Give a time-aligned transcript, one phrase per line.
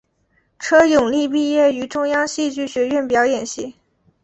[0.57, 3.75] 车永莉毕业于中央戏剧学院表演系。